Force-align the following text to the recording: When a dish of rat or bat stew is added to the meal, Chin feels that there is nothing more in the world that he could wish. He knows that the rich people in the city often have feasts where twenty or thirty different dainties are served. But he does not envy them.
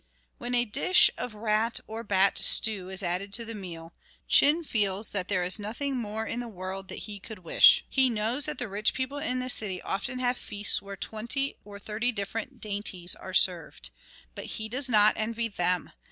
When 0.39 0.55
a 0.55 0.65
dish 0.65 1.11
of 1.15 1.35
rat 1.35 1.79
or 1.85 2.03
bat 2.03 2.39
stew 2.39 2.89
is 2.89 3.03
added 3.03 3.31
to 3.33 3.45
the 3.45 3.53
meal, 3.53 3.93
Chin 4.27 4.63
feels 4.63 5.11
that 5.11 5.27
there 5.27 5.43
is 5.43 5.59
nothing 5.59 5.95
more 5.95 6.25
in 6.25 6.39
the 6.39 6.47
world 6.47 6.87
that 6.87 7.03
he 7.05 7.19
could 7.19 7.37
wish. 7.43 7.85
He 7.87 8.09
knows 8.09 8.45
that 8.45 8.57
the 8.57 8.67
rich 8.67 8.95
people 8.95 9.19
in 9.19 9.37
the 9.37 9.47
city 9.47 9.79
often 9.83 10.17
have 10.17 10.37
feasts 10.37 10.81
where 10.81 10.97
twenty 10.97 11.55
or 11.63 11.77
thirty 11.77 12.11
different 12.11 12.59
dainties 12.59 13.13
are 13.13 13.35
served. 13.35 13.91
But 14.33 14.45
he 14.57 14.67
does 14.67 14.89
not 14.89 15.13
envy 15.17 15.47
them. 15.47 15.91